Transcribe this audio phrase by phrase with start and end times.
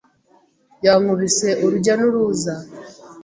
[0.85, 2.53] Yankubise urujya n'uruza.